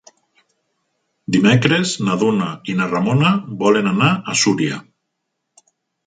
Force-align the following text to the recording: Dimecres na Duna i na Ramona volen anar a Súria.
Dimecres 1.33 1.91
na 2.07 2.15
Duna 2.23 2.47
i 2.73 2.75
na 2.79 2.87
Ramona 2.93 3.33
volen 3.59 3.91
anar 3.91 4.09
a 4.33 4.39
Súria. 4.45 4.79